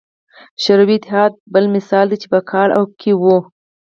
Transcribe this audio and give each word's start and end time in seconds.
شوروي 0.63 0.95
اتحاد 0.99 1.31
بل 1.53 1.65
مثال 1.75 2.05
دی 2.11 2.17
چې 2.21 2.27
په 2.33 2.39
کال 2.51 2.69
او 2.77 2.83
کې 2.99 3.11
وو. 3.21 3.37